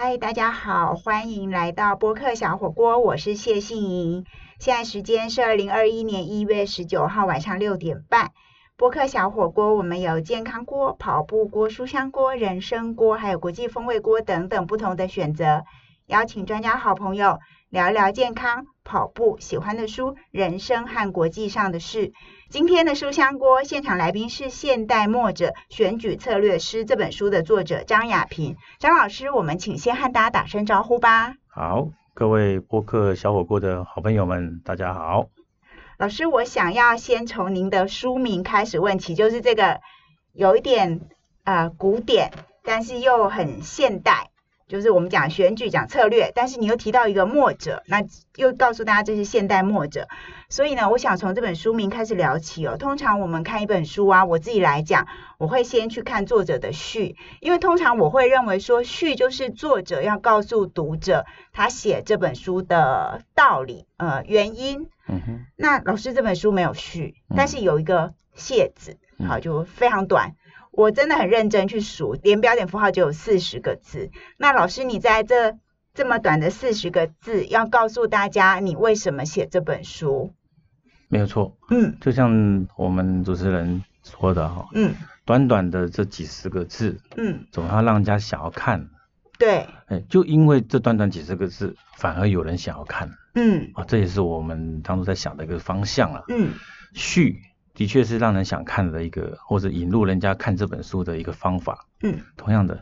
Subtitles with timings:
[0.00, 4.24] 嗨，大家好，欢迎来到播客小火锅，我是谢杏莹。
[4.60, 8.30] 现在时间是二零二一年一月十九号晚上六点半。
[8.76, 15.64] 播客小火锅，我们有健康锅、跑步锅、书香锅、人参锅，还有国际风味锅等等不同的选择。
[16.06, 22.12] 邀请专家好朋友聊聊健康、跑步、喜欢的书、人生和国际上的事。
[22.50, 28.56] 今天的书香锅现场来宾是《现代墨者选举策略师》这本书的作者张雅萍。
[28.78, 31.34] 张老师，我们请先和大家打声招呼吧。
[31.46, 35.26] 好，各位播客小火锅的好朋友们，大家好。
[35.98, 39.80] 老师，我想要先从您的书名开始问起，就是这个
[40.32, 41.02] 有一点
[41.44, 42.32] 呃古典，
[42.64, 44.30] 但是又很现代。
[44.68, 48.04] 就是我们讲选举讲策略，但是你又提到一个墨者，那
[48.36, 50.06] 又告诉大家这是现代墨者，
[50.50, 52.76] 所以呢，我想从这本书名开始聊起哦。
[52.76, 55.08] 通常我们看一本书啊，我自己来讲，
[55.38, 64.88] 我会先去看作者的序，因为通常我会认为说序就是作者要告诉读者他写这本书的道理呃原因。
[65.08, 65.46] 嗯哼。
[65.56, 70.34] 那老师这本书没有序，但是有一个谢字，好就非常短。
[70.78, 74.12] 我真的很认真去数，连标点符号就有四十个字。
[74.36, 75.58] 那老师，你在这
[75.92, 80.32] 这么短的四十个字，要告诉大家你为什么写这本书？
[81.08, 88.88] 没有错，嗯，就像我们主持人说的哈，嗯，短短的这几十个字，嗯，总要让人家想要看。
[89.36, 96.52] 对，哎，就因为这短短几十个字，反而有人想要看，嗯，啊，这也是我们当初在想的一个方向啊，嗯，
[96.94, 97.42] 序。
[97.78, 101.86] 的确是让人想看的一个，或者引入人家看这本书的一个方法。
[102.02, 102.80] 嗯，同样的，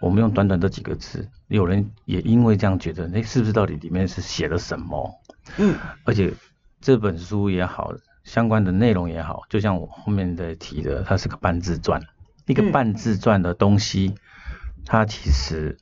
[0.00, 5.20] 我们用短短这几个字，有人也因为这样觉得，那是不是到底里面是写了什么？
[5.58, 6.32] 嗯，而且
[6.80, 12.00] 这本书也好，相关的内容也好，就像我后面的提的，它是个半自传，
[12.46, 14.14] 一个半自传的东西，
[14.86, 15.76] 它其实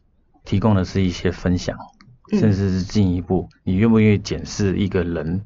[0.46, 1.76] 提供的是一些分享，
[2.30, 5.44] 甚至是进一步，你愿不愿意检视一个人？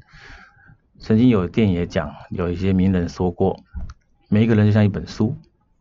[0.99, 3.59] 曾经有电影也讲，有一些名人说过，
[4.29, 5.35] 每一个人就像一本书，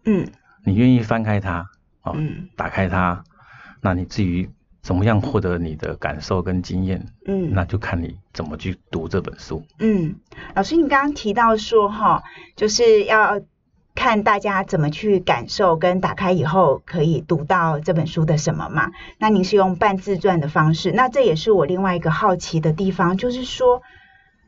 [0.05, 0.29] 嗯，
[0.65, 1.69] 你愿意翻开它，
[2.03, 2.15] 哦，
[2.55, 3.25] 打开它，
[3.81, 4.49] 那你至于
[4.83, 9.65] 怎么样获得你的感受跟经验，嗯，那就看你怎么去读这本书。
[9.79, 10.17] 嗯，
[10.55, 12.23] 老师，你刚刚提到说哈，
[12.55, 13.41] 就是要
[13.95, 18.91] 看大家怎么去感受跟打开以后可以读到这本书的什么嘛？
[19.19, 23.83] 那您是用半自传的方式，那这也是我另外一个好奇的地方，就是说。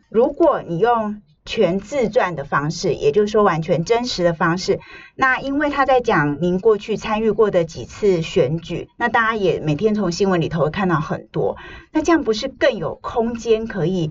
[0.09, 4.81] 如果你用全自传的方式，也就是说完全真实的方式，
[5.15, 11.57] 那因为他在讲您过去参与过的几次选举，那大家也每天从新闻里头会看到很多，
[11.91, 14.11] 那这样不是更有空间可以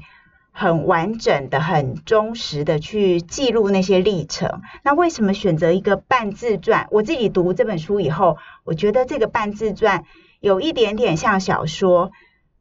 [0.52, 4.62] 很完整的、很忠实的去记录那些历程？
[4.84, 6.88] 那为什么选择一个半自传？
[6.90, 10.06] 我自己读这本书以后，我觉得这个半自传
[10.40, 12.12] 有一点点像小说。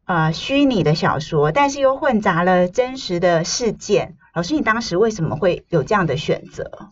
[0.06, 4.14] 呃，虚拟的小说，但是又混杂了真实的事件。
[4.34, 6.90] 老师，你当时为什么会有这样的选择？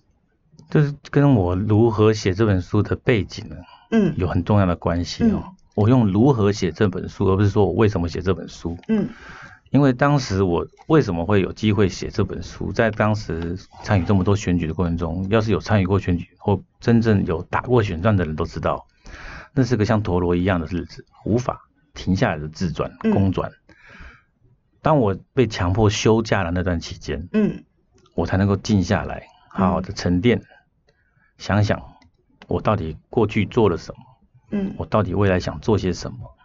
[0.69, 3.56] 就是跟我如何写这本书的背景呢？
[3.92, 5.44] 嗯，有很重要的关系哦。
[5.76, 8.76] 我用如何写这本书，而不是说我为什么写这本书。
[8.88, 9.08] 嗯，
[9.70, 18.86] 因为当时我为什么会有机会写这本书，在当时参与这么多选举的过程中，要是有参与过选举或真正有打过选战的人都知道，
[19.52, 21.60] 那是个像陀螺一样的日子，无法。
[21.94, 23.53] 停下来的自转、公转。
[24.82, 27.65] 当我被强迫休假的那段期间，嗯，
[28.15, 30.43] 我才能够静下来，好好的沉淀，
[31.38, 31.82] 想想
[32.49, 34.05] 我到底过去做了什么，
[34.50, 36.37] 嗯，我到底未来想做些什么，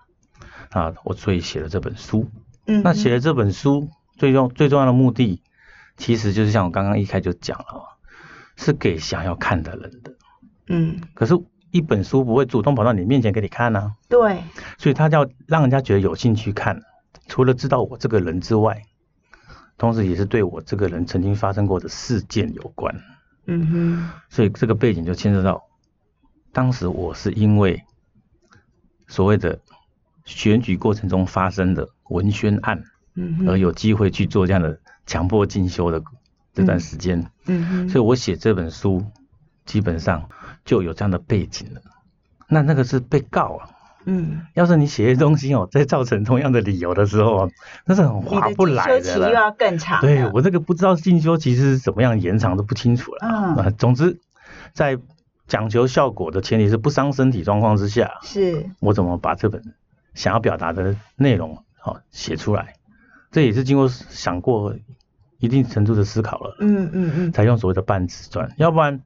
[0.70, 2.30] 啊，我所以写了这本书。
[2.66, 5.42] 嗯，那写了这本书，最重最重要的目的，
[5.98, 7.98] 其实就是像我刚刚一开就讲了，
[8.56, 10.16] 是给想要看的人的。
[10.68, 11.34] 嗯，可是。
[11.72, 14.44] 一本书不会主动跑到你面前给你看呢，对，
[14.78, 16.82] 所以他要让人家觉得有兴趣看，
[17.28, 18.82] 除了知道我这个人之外，
[19.78, 22.96] 同时也是对我这个人曾经发生过的事件有关，
[23.46, 25.64] 嗯哼，所以这个背景就牵涉到，
[26.52, 27.84] 当时我是因为
[29.08, 29.60] 所谓的
[30.26, 32.84] 选举过程中发生的文宣案，
[33.14, 36.02] 嗯而有机会去做这样的强迫进修的
[36.54, 39.06] 这段时间，嗯哼，所以我写这本书
[39.66, 40.28] 基本上。
[40.70, 41.82] 就有这样的背景了，
[42.48, 43.70] 那那个是被告啊，
[44.06, 47.50] 嗯，要是你写些东西哦，再造成同样的理由的时候，
[47.86, 49.02] 那是很划不来的。
[49.02, 50.00] 修期又要更长。
[50.00, 53.56] 对我这个不知道进修期是怎么样延长都不清楚了。
[53.58, 54.20] 嗯，总之
[54.74, 55.00] 在
[55.48, 59.74] 讲求效果的前提是不伤身体状况之下，是我怎么把这本
[60.14, 62.76] 想要表达的内容好写出来，
[63.32, 64.76] 这也是经过想过
[65.40, 66.58] 一定程度的思考了。
[66.60, 69.02] 嗯嗯嗯，才用所谓的半自传，要不然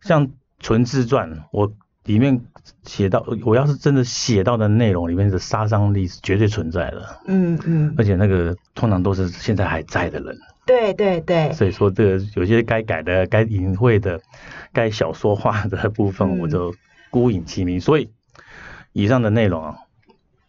[0.00, 0.30] 像。
[0.62, 1.70] 纯自传，我
[2.04, 2.40] 里面
[2.84, 7.20] 写到，我要是真的写到的内容里面的杀伤力是绝对存在的。
[7.26, 7.94] 嗯嗯。
[7.98, 10.38] 而且那个通常都是现在还在的人。
[10.64, 11.52] 对对对。
[11.52, 14.20] 所以说这个有些该改的、该隐晦的、
[14.72, 16.74] 该小说化的部分，我就
[17.10, 17.80] 孤影其名。
[17.80, 18.10] 所以
[18.92, 19.76] 以上的内容啊。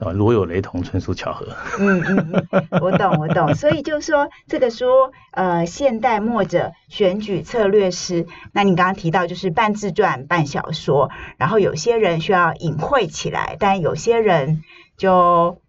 [0.04, 1.48] 啊，如有雷同，纯属巧合。
[1.80, 2.04] 嗯
[2.52, 3.56] 嗯，我懂我懂。
[3.56, 4.86] 所以就是说，这个书，
[5.32, 8.28] 呃，现代末者选举策略师。
[8.52, 14.64] 那你刚刚提到，就是半自传、半小说，然后有些人需要隐晦起来，但有些人
[14.98, 15.60] 就。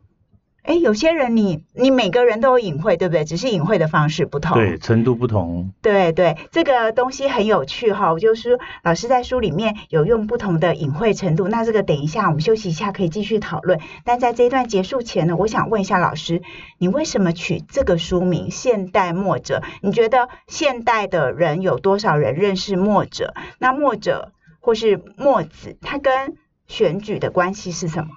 [0.64, 3.24] 哎，有些人你你每个人都有隐晦，对不对？
[3.26, 5.74] 只是隐晦的方式不同，对，程度不同。
[5.82, 8.18] 对对，这个东西很有趣哈。
[8.18, 13.78] 就是老师在书里面有用不同的隐晦程度，那这个等一下我们休息一下可以继续讨论。
[14.04, 16.40] 但在这一段结束前呢，我想问一下老师，
[16.78, 19.60] 你为什么取这个书名《现代墨者》？
[19.82, 23.34] 你觉得现代的人有多少人认识墨者？
[23.58, 28.08] 那墨者或是墨子，他跟选举的关系是什么？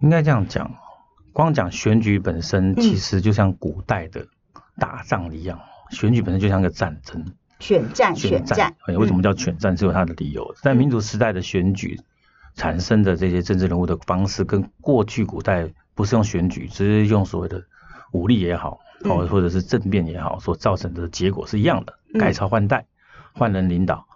[0.00, 0.72] 应该这样讲。
[1.38, 4.26] 光讲选举本身，其实就像古代的
[4.76, 7.24] 打仗一样，选举本身就像个战争。
[7.60, 8.74] 选战，选战。
[8.88, 9.76] 为什么叫选战？
[9.76, 10.52] 是有它的理由。
[10.60, 11.96] 在民主时代的选举
[12.56, 17.62] 产生的这些政治人物的方式，跟过去古代不是用选举，只是用所谓的
[18.10, 22.84] 武力也好，或或者是政变也好，所造成的结果是一样的，改朝换代，
[23.32, 24.08] 换人领导。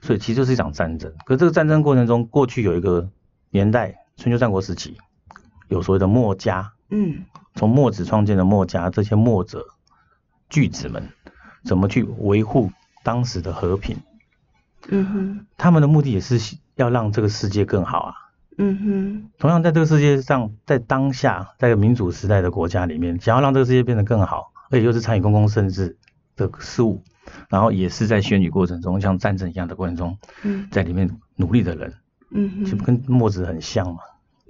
[0.00, 1.12] 所以其实就是一场战争。
[1.26, 3.08] 可这个战争过程中，过去有一个
[3.50, 4.96] 年代，春秋战国时期。
[5.68, 7.24] 有所谓的墨家，嗯，
[7.54, 9.64] 从墨子创建的墨家，这些墨者
[10.48, 11.08] 巨子们
[11.64, 12.70] 怎么去维护
[13.02, 13.96] 当时的和平？
[14.88, 18.14] 嗯哼，他们的目的也是要让这个世界更好啊。
[18.56, 25.96] 嗯哼，同样在这个世界上，在当下，在民主时代的国家里面，想要让这个世界变得更好，而且又是参与公共政治
[26.34, 27.02] 的事物，
[27.48, 31.94] 然后也是在选举过程中，像战争一样的过程中，嗯，在里面努力的人，
[32.30, 34.00] 嗯哼，不跟墨子很像嘛。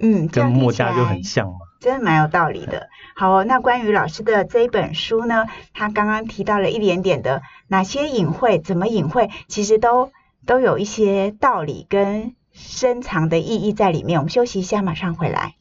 [0.01, 2.89] 嗯，跟墨家就很像嘛，真的蛮有道理的。
[3.17, 10.13] 好，那关于老师的这一本书呢，他刚刚提到了一点点的哪些隐晦，怎么隐晦，其实都
[10.47, 14.21] 都有一些道理跟深藏的意义在里面。
[14.21, 15.55] 我们休息一下，马上回来。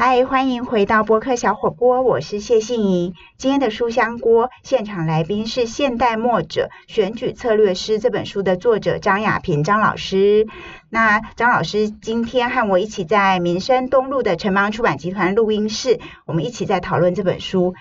[0.00, 3.14] 嗨，欢迎回到博客小火锅，我是谢杏怡。
[3.36, 10.46] 今天的书香锅现场来宾是《现代墨者选举策略师》这本书的作者张雅萍张老师。
[10.88, 17.74] 那张老师今天和我一起在民生东路的城邦出版集团录音室，我们一起在讨论这本书。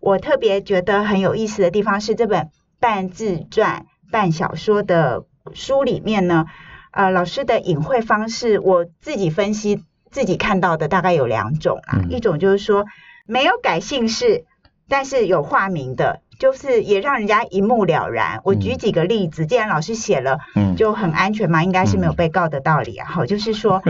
[0.00, 5.24] 我特别觉得很有意思的地方是，这本半自传半小说的
[5.54, 6.46] 书里面呢，
[6.92, 9.82] 呃，老师的隐晦方式，我自己分析。
[10.14, 12.86] 自己看到的大概有两种啊，一种就是说
[13.26, 14.44] 没有改姓氏，
[14.88, 18.40] 但是有化名的，就是也让人家一目了然。
[18.44, 20.38] 我举几个例子，既然老师写了，
[20.76, 23.08] 就很安全嘛，应该是没有被告的道理啊。
[23.08, 23.82] 好， 就是说，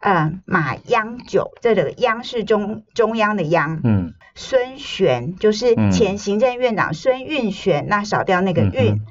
[0.00, 9.02] 呃，马央九，这个央是中中央的央，嗯，孙璇就是前行政院长孙运璇，那少掉那个运。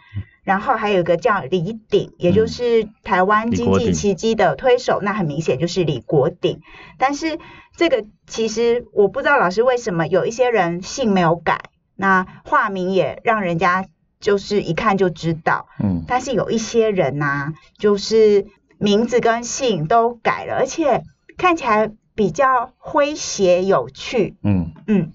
[0.45, 6.61] 然后还有一个叫李鼎，也就是台湾经济奇迹的推手，那很明显就是李国鼎。
[6.97, 7.39] 但是
[7.75, 11.59] 这个其实我不知道老师为什么有一些人姓没有改，
[11.95, 13.87] 那化名也让人家
[14.19, 15.67] 就是一看就知道。
[15.83, 16.05] 嗯。
[16.07, 18.45] 但是有一些人呐，就是
[18.77, 21.01] 名字跟姓都改了，而且
[21.37, 24.37] 看起来比较诙谐有趣。
[24.43, 25.11] 嗯嗯。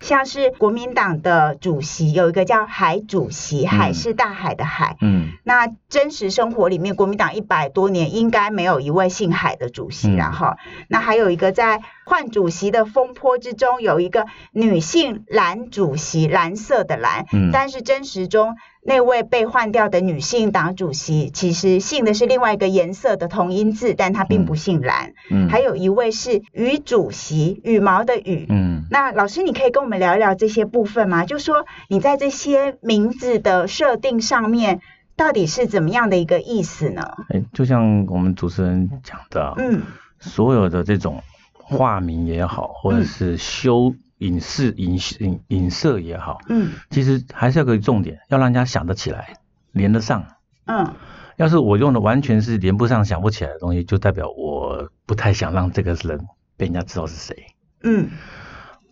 [0.00, 4.96] 像是国民党的主席有一个叫海主席，海是大海的海。
[5.00, 10.56] 嗯，那真实生活里面，国民党一百多年应该没有一位姓海的主席然后
[10.88, 17.26] 那还有一个在换主席的风波之中，有一个女性蓝主席，蓝色的蓝。
[17.32, 18.56] 嗯，但是真实中。
[18.82, 25.12] 那位被换掉的女性党主席，其实姓的是另外一个颜色的同音字，但她并不姓蓝。
[25.30, 28.46] 嗯，还有一位是羽主席，羽毛的羽。
[28.48, 31.26] 嗯，那老师，你可以跟我们聊一聊这些部分吗？
[31.26, 34.80] 就说你在这些名字的设定上面，
[35.14, 37.02] 到底是怎么样的一个意思呢？
[37.28, 39.82] 哎，就像我们主持人讲的，嗯，
[40.18, 41.22] 所有的这种
[41.52, 43.94] 化名也好，或者是修。
[44.20, 49.34] 影视、影影影射也好，嗯，其实还是要个重点，要让人家想得起来，
[49.72, 50.24] 连得上。
[50.66, 50.94] 嗯，
[51.36, 57.46] 要是我用的完全是连不上、想不起来的东西，就代表我不太想让这个人被人家知道是谁。
[57.82, 58.10] 嗯，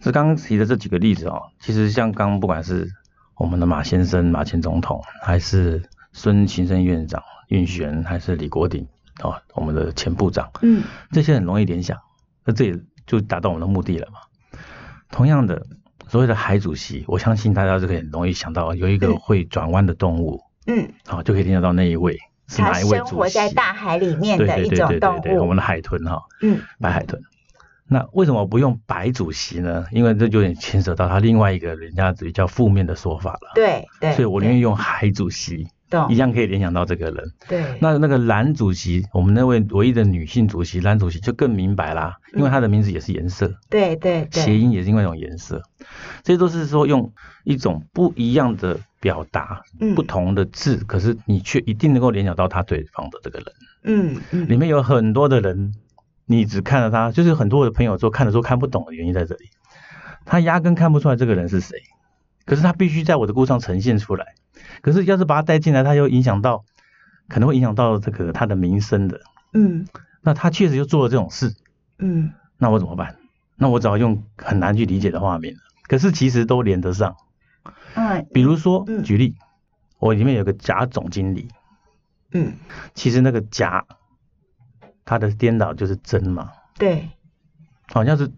[0.00, 2.90] 这刚刚提的这几个例子哦，其实像刚不管是
[3.36, 5.82] 我们的马先生、马前总统，还是
[6.12, 8.86] 孙勤生院长运璇，还是李国鼎
[9.22, 10.82] 哦，我们的前部长，嗯，
[11.12, 11.98] 这些很容易联想，
[12.44, 14.20] 那这也就达到我们的目的了嘛。
[15.10, 15.66] 同样的，
[16.06, 23.10] 所谓的海主席，我相信大家是很容易想到有一个会转弯的动物，嗯，好就可以联想到那一位，是哪一位主席。
[23.10, 27.20] 生活在大海里面的一种动物，我们的海豚哈，嗯，白海豚。
[27.90, 29.86] 那为什么不用白主席呢？
[29.92, 33.52] 因为这有点牵涉到他另外一个人家比较负面的说法了。
[33.54, 35.66] 对对，所以我宁愿用海主席，
[36.10, 37.32] 一样可以联想到这个人。
[37.48, 43.54] 对，那那个蓝主席，我们那位唯一的女性主席蓝主席就更明白啦，因为她的名字也是颜色。
[43.68, 45.62] 对对，谐音也是因为一种颜色，
[46.22, 47.12] 这都是说用
[47.44, 49.62] 一种不一样的表达，
[49.94, 53.46] 不同的字，可是你却一定能够联想到他对方的这个人。
[53.84, 55.74] 嗯嗯，里面有很多的人。
[56.30, 59.46] 你只看了他，就是很多的朋友说看的时候看不懂的原因在这里，
[60.26, 61.78] 他压根看不出来这个人是谁，
[62.44, 64.26] 可是他必须在我的故事上呈现出来，
[64.82, 66.64] 可是要是把他带进来，他又影响到，
[67.28, 69.20] 可能会影响到这个他的名声的，
[69.52, 69.86] 嗯，
[70.22, 71.54] 那他确实又做了这种事，
[71.98, 73.16] 嗯，那我怎么办？
[73.56, 75.56] 那我只好用很难去理解的画面，
[75.88, 77.16] 可是其实都连得上，
[77.94, 79.34] 嗯，比如说举例，
[79.98, 81.48] 我里面有个甲总经理，
[82.32, 82.54] 嗯，
[82.94, 83.84] 其实那个甲，
[85.04, 86.52] 他的颠倒就是真嘛？
[86.78, 87.10] 对，
[87.88, 88.30] 好像是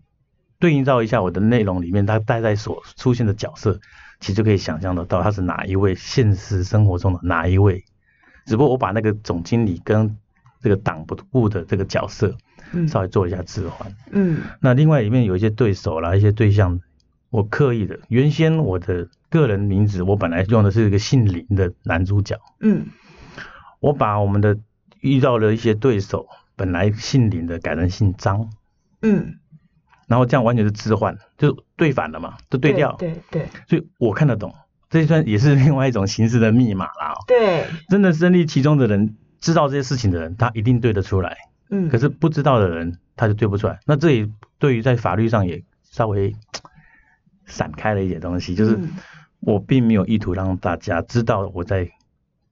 [0.58, 3.78] 对应照一下我的内容里面，他带在所出现的角色，
[4.20, 7.84] 其实就可以想象得到他是哪一位现实生活中的哪一位。
[8.46, 10.16] 只不过我把那个总经理跟
[10.60, 12.36] 这个党部的这个角色
[12.88, 13.92] 稍微做一下置换。
[14.12, 14.42] 嗯。
[14.60, 16.80] 那另外里面有一些对手啦，一些对象，
[17.30, 22.38] 我刻意的，原先我的个人名字我本来用的是一个姓林的男主角。
[22.60, 22.86] 嗯。
[23.80, 24.58] 我把我们的
[25.00, 26.28] 遇到了一些对手。
[26.56, 28.50] 本来姓林的改成姓张，
[29.00, 29.38] 嗯，
[30.06, 34.54] 然后这样完全是置换，就对反了嘛，都对调，对对，所以我看得懂，
[34.90, 37.14] 这算也是另外一种形式的密码啦。
[37.26, 41.38] 对，真的身历其中的人，知道这些事情的人，他一定对得出来。
[41.70, 43.80] 嗯，可是不知道的人，他就对不出来。
[43.86, 46.36] 那这也对于在法律上也稍微
[47.46, 48.78] 闪开了一点东西，就是
[49.40, 51.88] 我并没有意图让大家知道我在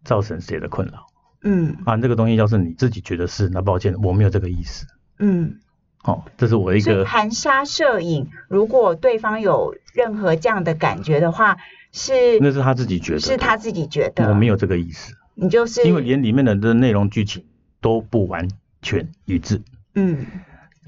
[0.04, 1.04] 造成谁的困扰。
[1.42, 4.86] 嗯啊，这个东西要是你自己觉得是，那抱歉，我没有这个意思。
[5.18, 5.60] 嗯，
[6.02, 8.28] 好，这是我一个含沙射影。
[8.48, 11.58] 如果对方有任何这样的感觉的话，
[11.92, 15.14] 是那是他自己觉得，是他自己觉得，我没有这个意思。
[15.34, 17.44] 你就是因为连里面的的内容剧情
[17.80, 18.48] 都不完
[18.80, 19.62] 全一致，
[19.94, 20.26] 嗯，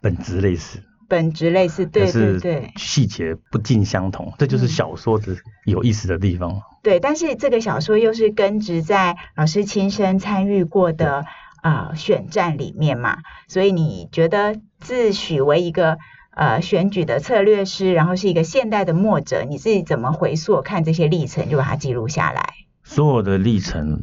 [0.00, 0.80] 本质类似。
[1.08, 6.62] 本质类似，对对对，细节不尽相同，这就是小说的有意思的地方。
[6.84, 11.26] 对，但是这个小说又是根植在老师亲身参与过的
[11.62, 15.98] 啊选战里面嘛，所以你觉得自诩为一个
[16.34, 22.54] 呃选举的策略师，然后是一个现代的墨者，你自己怎么回溯看这些历程，就把它记录下来？
[22.84, 24.02] 所有的历程，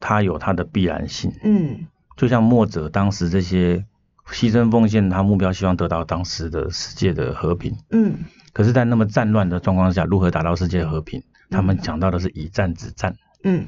[0.00, 1.32] 它有它的必然性。
[1.42, 3.84] 嗯，就像墨者当时这些。
[4.30, 7.74] 牺牲奉献，他目标希望得到当时的世界的和平。
[7.88, 8.12] 嗯，
[8.52, 11.22] 可是，在那么战乱的状况下，如何达到世界和平？
[11.48, 13.16] 他们讲到的是以战止战。
[13.42, 13.64] 嗯，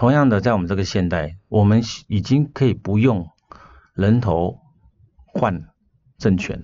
[0.00, 3.28] 同样的，在我们这个现代，我们已经可以不用
[3.92, 4.60] 人头
[5.26, 5.68] 换
[6.16, 6.62] 政权。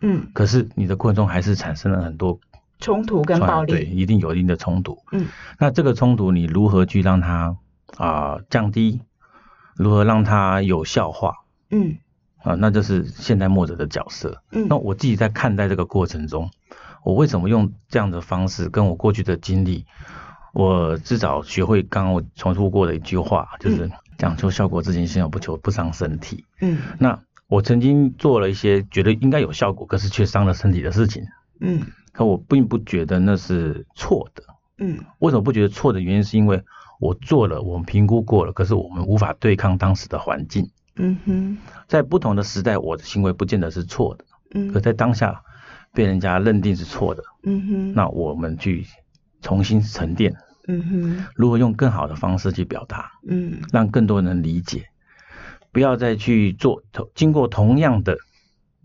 [0.00, 2.40] 嗯，可是你的过程中还是产生了很多
[2.78, 5.04] 冲突跟暴力，对，一定有一定的冲突。
[5.12, 5.26] 嗯，
[5.58, 7.58] 那这个冲突你如何去让它
[7.98, 9.02] 啊降低？
[9.76, 11.44] 如何让它有效化？
[11.68, 11.98] 嗯。
[12.38, 14.42] 啊，那就是现代墨者的角色。
[14.50, 16.50] 嗯，那我自己在看待这个过程中，
[17.04, 19.84] 我为什么用这样的方式，跟我过去的经历，
[20.52, 26.44] 我至少学会刚刚我重复过的一句话，就是讲求效果之前，先要不求不伤身体。
[26.60, 27.18] 嗯，那
[27.48, 31.24] 我曾经做了一些觉得应该有效果，可是却伤了身体的事情。
[31.60, 31.80] 嗯，
[32.12, 34.42] 可我并不觉得那是错的。
[34.78, 36.62] 嗯，为什么不觉得错的原因，是因为
[36.98, 40.70] 我做了，我们评估过了，可是我们无法对抗当时的环境。
[40.96, 44.24] 嗯哼，在不同的时代，我的行为不见得是错的。
[44.54, 45.42] 嗯，可在当下
[45.94, 47.22] 被人家认定是错的。
[47.44, 48.86] 嗯哼，那我们去
[49.42, 50.34] 重新沉淀。
[50.68, 53.10] 嗯哼，如何用更好的方式去表达？
[53.28, 54.86] 嗯，让更多人理解，
[55.72, 58.16] 不要再去做同经过同样的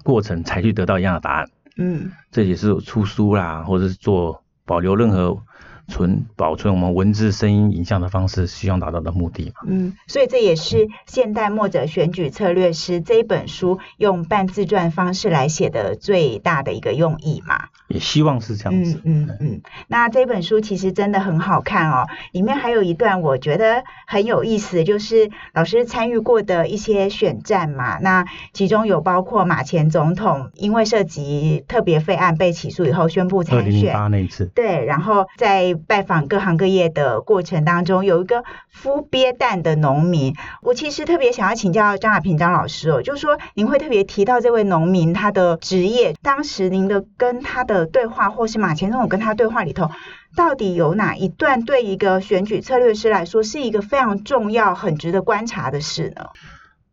[0.03, 1.49] 过程才去得到一样的答案。
[1.77, 5.41] 嗯，这也是出书啦，或者是做保留任何。
[5.87, 9.61] 存保存我们文字、声音、影像的方式，希望达到的目的嘛。
[9.67, 17.67] 嗯，所以这也是现代墨者选举策略师这一本书用半自传方式来写的最大的一个用意嘛。
[17.87, 19.01] 也希望是这样子。
[19.05, 19.61] 嗯嗯嗯。
[19.87, 27.97] 那这本书其实真的很好看哦，里面还有一段我觉得很有意思，就是老师参与过的一些选战嘛。
[27.99, 33.95] 那其中有包括马前总统因为涉及特别费案被起诉以后宣布参选。
[33.95, 34.47] 二零那一次。
[34.53, 38.43] 对，然后在拜访各行各业的过程当中，有一个
[38.73, 49.89] 孵鳖蛋的农民，我其实特别想要请教张亚平张老师哦，就是说您会特别提到这位农民他的职业，当时您的跟他的对话，或是马前总统跟他对话里头，
[50.35, 56.25] 到底有哪一段对一个选举策略师来说是一个非常重要、很值得观察的事呢？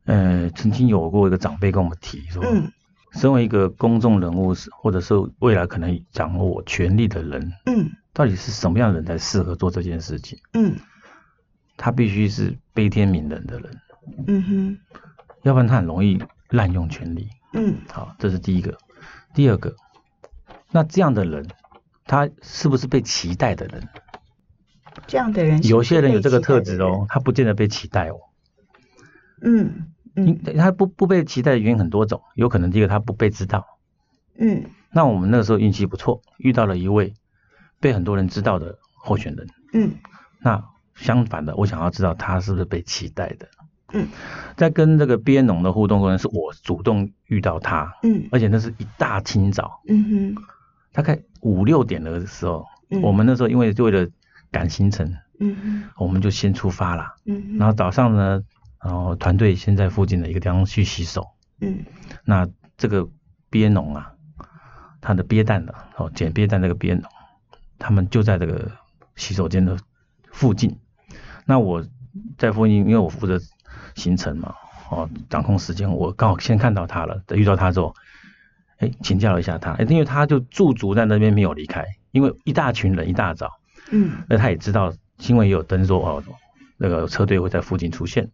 [0.07, 2.73] 呃，曾经有过一个长辈跟我们提说，嗯，
[3.15, 10.39] 身为一个公众人物，或者是未来可能掌握权力的人，嗯，到底是什么样的人才适合做这件事情？
[10.53, 10.77] 嗯，
[11.77, 13.81] 他必须是悲天悯人的人，
[14.27, 14.79] 嗯哼，
[15.43, 18.77] 要不然他很容易滥用权力，嗯，好，这是第一个。
[19.33, 19.75] 第二个，
[20.73, 21.49] 那这样的人，
[22.05, 23.89] 他是不是被期待的人？
[25.07, 28.17] 这样的人，有些人有这个特质哦，他不见得被期待哦，
[29.41, 29.94] 嗯。
[30.17, 33.67] 嗯，他不不被期待的原因很多种，有可能第一个他不被知道，
[34.39, 37.15] 嗯，那我们那个时候运气不错，遇到了一位
[37.81, 39.91] 被很多人知道的候选人，嗯，
[40.41, 43.49] 那相反的，我想要知道他是不是被期待的，
[43.93, 44.07] 嗯，
[44.57, 50.43] 在跟这个边农的互动过程是我主动遇到他，嗯，而且那是一大清早，嗯哼，
[50.93, 52.65] 大概五六点的时候，
[53.03, 54.09] 我们那时候因为为了
[54.53, 58.41] 赶行程，嗯哼，我们就先出发了，嗯，然后早上呢。
[58.85, 61.27] 然后团队先在附近的一个地方去洗手。
[61.61, 61.85] 嗯。
[62.25, 63.09] 那这个
[63.49, 64.13] 鳖农啊，
[65.01, 67.03] 他的鳖蛋的哦，捡鳖蛋那个鳖农，
[67.79, 68.71] 他们就在这个
[69.17, 69.79] 洗手间的
[70.31, 70.79] 附近。
[71.47, 71.85] 那我
[72.37, 73.41] 在附近，因为我负责
[73.95, 74.55] 行程嘛，
[74.91, 77.23] 哦，掌控时间，我刚好先看到他了。
[77.35, 77.95] 遇到他之后，
[78.79, 83.51] 哎，请教了一下他，哎，因为他就驻足在那边没有离开，因为一大群人一大早。
[83.91, 84.13] 嗯。
[84.29, 86.23] 那他也知道新闻也有登说哦，
[86.77, 88.31] 那个车队会在附近出现。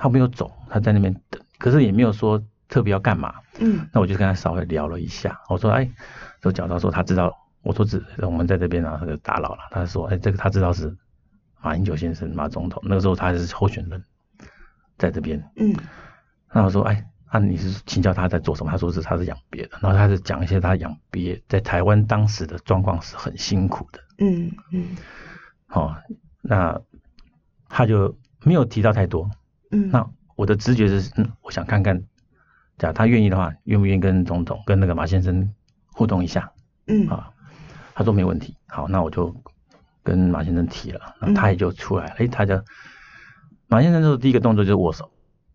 [0.00, 3.34] 他没有走，他在那边等，可是也没有说特别要干嘛。
[3.58, 5.86] 嗯，那我就跟他稍微聊了一下，我说，哎，
[6.40, 9.58] 就讲到说他知道，我说只我们在这边啊，就打扰了。
[9.70, 10.96] 他说，哎，这个他知道是
[11.60, 14.02] 马英九先生，马总统，那个时候他是候选人，
[14.96, 15.38] 在这边。
[15.56, 15.76] 嗯，
[16.54, 18.72] 那我说，哎，那你是请教他在做什么？
[18.72, 24.00] 他说是他是养鳖的，然后他是讲一些他养鳖在台湾当时的状况是很辛苦的。
[24.16, 24.96] 嗯嗯，
[25.66, 25.94] 好，
[26.40, 26.80] 那
[27.68, 29.28] 他就没有提到太多。
[29.70, 32.02] 嗯，那我的直觉是，嗯，我想看看，
[32.78, 35.54] 假如他愿意的话，愿不愿意跟总统、跟那个马先生
[35.86, 36.52] 互动一下？
[36.86, 37.30] 嗯，啊，
[37.94, 38.56] 他说没问题。
[38.66, 39.34] 好，那我就
[40.02, 42.06] 跟马先生提了，那他也就出来。
[42.18, 42.60] 哎，他就
[43.68, 45.10] 马先生做的第一个动作就是握手。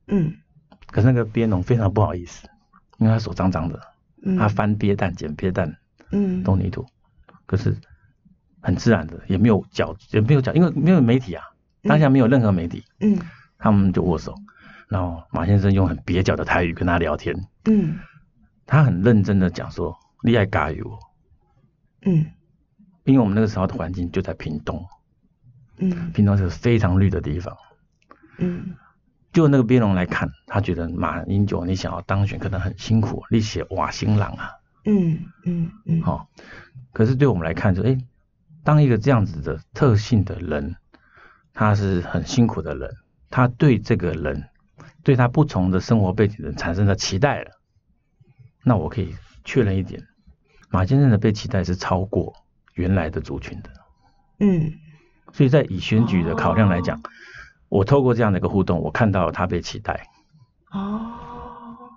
[0.08, 0.34] 嗯，
[0.88, 2.48] 可是那个边农非常不好意思，
[3.00, 3.82] 因为他手脏脏的，
[4.38, 5.76] 他翻鳖蛋、捡鳖蛋，
[6.12, 6.86] 嗯，动泥土，
[7.46, 7.76] 可是
[8.62, 11.44] 很自然的，也没有脚，也没有脚，因为没有媒体啊，
[11.84, 12.86] 当下没有任何媒体。
[13.02, 13.20] 嗯。
[13.58, 14.36] 他们就握手，
[14.88, 17.36] 然后马先生用很蹩脚的台语跟他聊天。
[17.66, 17.98] 嗯，
[18.66, 21.00] 他很认真的讲说：“你爱加油。”
[22.06, 22.26] 嗯，
[23.04, 24.86] 因为我们那个时候的环境就在屏东。
[25.78, 27.56] 嗯，屏东是非常绿的地方。
[28.38, 28.76] 嗯，
[29.34, 34.52] 就那个边龙来看，他觉得马英九你想要当选可能很辛苦，你写瓦新郎啊。
[34.86, 36.02] 嗯嗯嗯。
[36.02, 36.30] 好，
[36.94, 37.98] 可是对我们来看说，哎，
[38.64, 40.76] 当一个这样子的特性的人，
[41.54, 42.96] 他是很辛苦的人。
[43.30, 44.50] 他对这个人，
[45.04, 47.52] 对他不同的生活背景人产生了期待了，
[48.64, 50.02] 那我可以确认一点，
[50.70, 52.34] 马先生的被期待是超过
[52.74, 53.70] 原来的族群的。
[54.40, 54.74] 嗯，
[55.32, 57.02] 所以在以选举的考量来讲，
[57.70, 60.08] 我透过这样的一个互动，我看到他被期待。
[60.72, 61.12] 哦，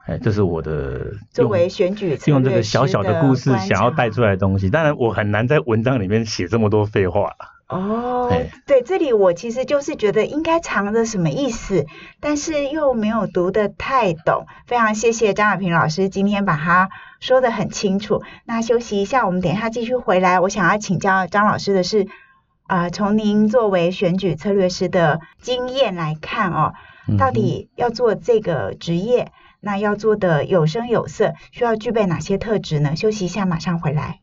[0.06, 7.57] 哎，这是我的作为选举用这个小小的故事想要带出来的东西，当然我很难在文章里面写这么多废话了。
[7.68, 8.32] 哦，
[8.66, 11.84] 对，这里我其实就是觉得应该藏着什么意思，
[12.18, 14.46] 但是又没有读得太懂。
[14.66, 16.88] 非常谢谢张亚平老师今天把它
[17.20, 18.22] 说得很清楚。
[18.46, 20.40] 那休息一下，我们等一下继续回来。
[20.40, 22.08] 我想要请教张老师的是，
[22.66, 26.72] 啊，从您作为选举策略师的经验来看哦，
[27.18, 32.96] 到底要做这个职业，那要做的有声有色，需要具备哪些特质呢？
[32.96, 34.20] 休息一下，马上回来。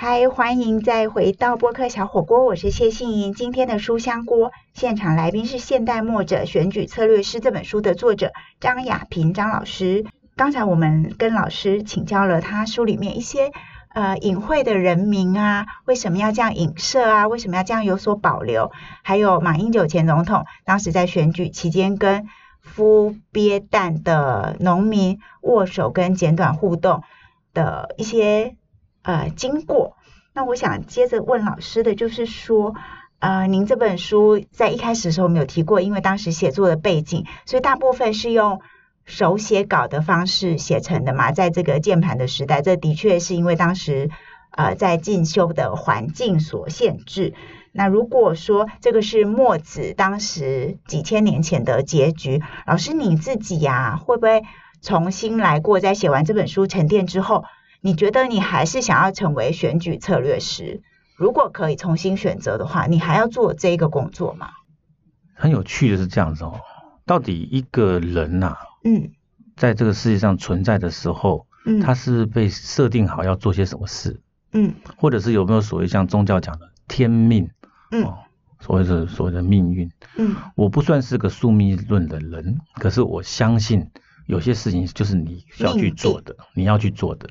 [0.00, 3.34] 嗨，欢迎再回到播客小火锅，我是谢杏莹。
[3.34, 8.30] 今天的书香锅现场来宾是《现代墨者选举策略师》这本书的作者
[8.60, 10.06] 张雅萍张老师。
[10.36, 13.50] 刚才我们跟老师请教了他书里面一些
[13.92, 17.26] 呃隐晦的人名啊，为什么要这样影射啊？
[17.26, 18.70] 为什么要这样有所保留？
[19.02, 22.28] 还有马英九前总统当时在选举期间跟
[22.64, 27.02] 孵鳖蛋的农民握手跟简短互动
[27.52, 28.54] 的一些。
[29.08, 29.96] 呃，经过
[30.34, 32.74] 那我想接着问老师的就是说，
[33.20, 38.60] 呃，您这本书在一开始的时候没有提过，因为当时写作的背景，所以大部分是用
[39.06, 44.10] 手写稿的方式写成的嘛，在这个键盘的时代，这的确是因为当时
[44.50, 47.32] 呃在进修的环境所限制。
[47.72, 54.42] 那如果说这个是墨子当时几千年前的结局，老师你自己呀，会不会
[54.82, 55.80] 重新来过？
[55.80, 57.44] 在写完这本书沉淀之后，
[57.80, 60.82] 你觉得你还是想要成为选举策略师？
[61.16, 64.50] 如果可以重新选择的话，你还要做这个工作吗？
[65.34, 66.60] 很有趣的是这样子哦，
[67.06, 69.10] 到底一个人呐，嗯，
[69.56, 74.20] 在这个世界上存在的时候，嗯，他是被设定好要做些什么事，
[74.52, 77.48] 嗯，或者是有没有所谓像宗教讲的天命？
[77.90, 78.12] 嗯，
[78.60, 83.90] 所谓的所谓的命运，嗯，我不算是个宿命论的人，可是我相信
[84.26, 87.30] 有些事情就是你要去做的，你要去做的，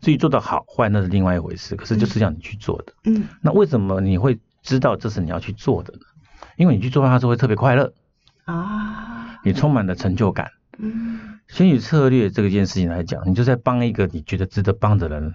[0.00, 6.00] 至于做的好坏那是另外一回事，可是就是要你去做的，嗯，那为什么你会知道这是你要去做的呢？
[6.56, 7.92] 因为你去做它，就会特别快乐。
[8.44, 15.34] 啊，你充满了成就感，嗯，选举策略这个件事情来讲，你就在帮一个你觉得值得帮的人，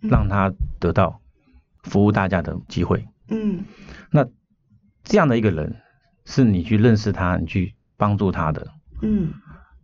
[0.00, 1.20] 让他得到
[1.82, 3.06] 服务大家的机会。
[3.28, 3.64] 嗯，
[4.10, 4.26] 那
[5.04, 5.76] 这样的一个人，
[6.24, 8.66] 是你去认识他，你去帮助他的。
[9.02, 9.32] 嗯，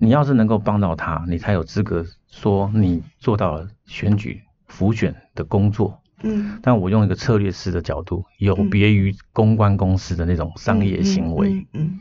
[0.02, 6.00] 你要是能够帮到他，你才有资格说你做到了选举辅选的工作。
[6.24, 11.68] 嗯，但我用一个策略师的角度，有别于公关公司的那种商业行为。
[11.72, 12.00] 嗯，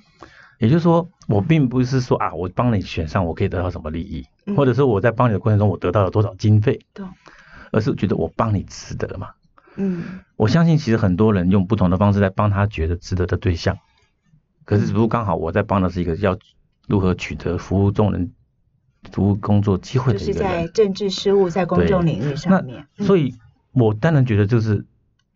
[0.57, 6.79] 也就是说，我并不是说啊，我帮你选上，我可以得到什么利益，或者说我在帮你的过程中，我得到了多少经费。
[6.95, 7.05] 对，
[7.71, 9.29] 而是觉得我帮你值得嘛。
[9.75, 13.77] 嗯，我相信其实很多人用不同的方式在帮他觉得值得的对象，
[14.65, 16.35] 可是只不过刚好我在帮的是一个要
[16.91, 18.33] 如何取得服务众人、
[19.13, 20.33] 服务工作机会的一个人。
[20.33, 22.85] 就是在政治失误在公众领域上面。
[22.97, 23.33] 所以，
[23.71, 24.85] 我当然觉得就是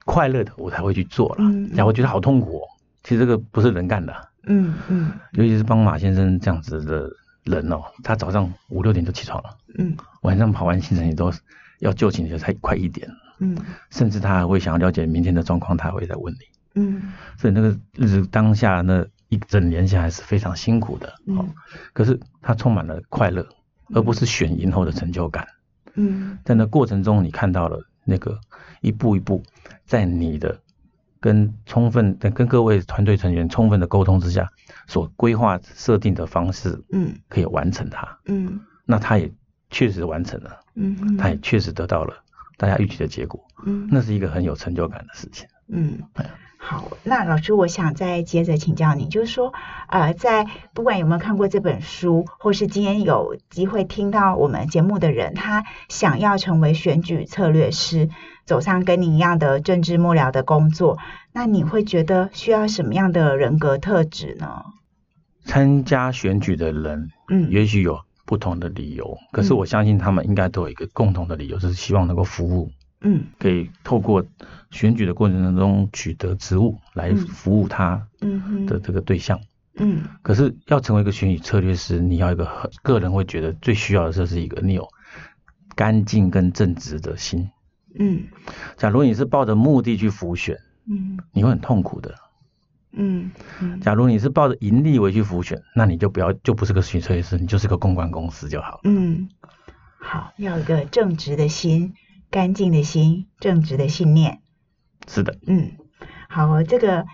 [0.03, 1.45] 快乐的，我才会去做了。
[1.71, 2.67] 然后我觉得好痛苦，哦，
[3.03, 4.13] 其实这个不是人干的。
[4.47, 5.13] 嗯嗯。
[5.31, 7.09] 尤其是帮马先生这样子的
[7.45, 11.31] 人哦，他早上五六点就起床了，嗯，晚上跑完行程也都
[11.79, 13.09] 要就寝的才快一点。
[13.39, 13.57] 嗯，
[13.91, 16.39] 甚至他还会想要了解明天的状况，他会再问你。
[16.77, 21.13] 嗯，所以那个日子当下那一整年下来是非常辛苦的。
[21.27, 21.53] 嗯，
[21.93, 23.47] 可是他充满了快乐，
[23.93, 25.47] 而不是选赢后的成就感。
[25.95, 28.39] 嗯，在那过程中，你看到了那个
[28.81, 29.43] 一步一步，
[29.85, 30.59] 在你的
[31.19, 34.49] 跟充分跟跟各位团队成员充分的沟通之下，
[34.88, 38.19] 所规划设定的方式，嗯，可以完成它。
[38.25, 39.31] 嗯，那他也
[39.69, 40.59] 确实完成了。
[40.75, 42.13] 嗯，他也确实得到了。
[42.57, 46.04] 大家预期的结果，嗯，那是一个很有成就感的事情，嗯，
[46.58, 49.54] 好，那老师，我想再接着请教您，就是说，
[49.88, 58.10] 呃，在不管有没有看过这本书，或是今天有机会听到我们节目的人，他想要成为选举策略师，
[58.45, 60.97] 走上跟你一样的政治幕僚的工作，
[61.34, 64.65] 那你会觉得需要什么样的人格特质呢？
[65.43, 68.01] 参加选举的人，嗯，也许有。
[68.28, 74.25] 不同的理由，可是我相信他们应该都有一个共同的理由，就是希望能够服务，嗯，可以透过
[74.71, 78.08] 选举的过程当中取得职务来服务他
[78.67, 79.39] 的这个对象，
[79.75, 84.88] 嗯，可是要成为一个选举策略师，你要一个很个人会觉得最需要的就是一个你有
[85.75, 87.49] 干净跟正直的心，
[87.99, 88.23] 嗯，
[88.77, 92.15] 假如你是抱着目的去浮选，嗯，你会很痛苦的。
[92.97, 93.29] 嗯，
[93.81, 98.79] 假如你是抱着盈利为去浮选，那你就不要，就不是个选策略师，你就是个公关公司就好。
[98.86, 99.27] 嗯，
[99.99, 101.93] 好，要一个正直的心，
[102.36, 104.41] 干净的心，正直的信念。
[105.08, 105.38] 是的。
[105.48, 105.71] 嗯，
[106.28, 107.06] 好，这个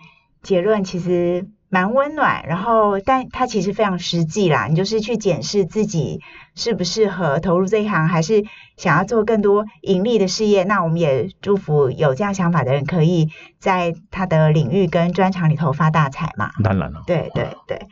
[0.41, 1.47] 结论其实。
[1.73, 4.67] 蛮温暖，然后，但它其实非常实际啦。
[4.67, 6.19] 你就是去检视自己
[6.53, 8.43] 适不适合投入这一行，还是
[8.75, 10.65] 想要做更多盈利的事业。
[10.65, 16.51] 那我们也祝福有这样想法的人，可以在他的领域跟专长里头发大财嘛。
[16.61, 17.03] 当然了。
[17.07, 17.87] 对对对。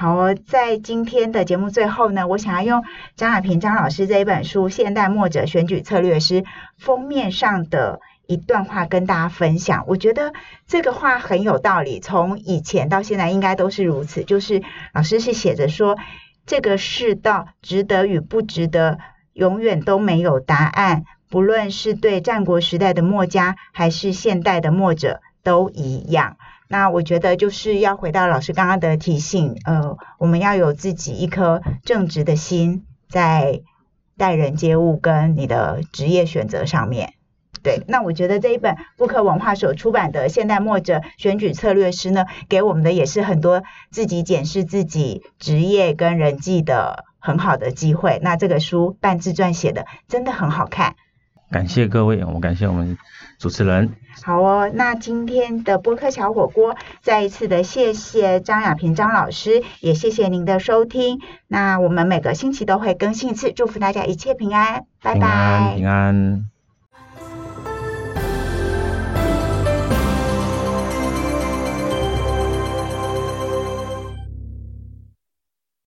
[0.00, 2.84] 好哦，在今天的节目最后呢，我想要用
[3.16, 6.40] 张亚平张老师这一本书《现代墨者选举策略师》
[6.78, 8.00] 封面上的。
[8.26, 10.32] 一段话跟大家分享，我觉得
[10.68, 14.22] 这个话很有道理，从以前到现在应该都是如此。
[14.22, 14.62] 就是
[14.94, 15.98] 老师是写着说，
[16.46, 18.98] 这个世道值得与不值得，
[19.32, 21.02] 永远都没有答案。
[21.28, 26.36] 不论是对战国时代的墨家，还是现代的墨者，都一样。
[26.72, 33.62] 那我觉得就是要回到老师刚刚的提醒，呃，我们要有自己一颗正直的心，在
[34.16, 37.14] 待人接物跟你的职业选择上面。
[37.64, 48.20] 对，那我觉得这一本布克文化所出版的《现代墨者选举策略师》呢，给我们的也是很多自己检视自己职业跟人际的很好的机会。
[48.22, 50.94] 那这个书半自传写的真的很好看。
[51.50, 52.96] 感谢各位，我们感谢我们
[53.38, 53.92] 主持人。
[54.22, 61.20] 好哦，那今天的播客小火锅，再一次的谢谢张亚平张老师，也谢谢您的收听。
[61.48, 66.49] 那我们每个星期都会更新一次，祝福大家一切平安，拜拜，平安。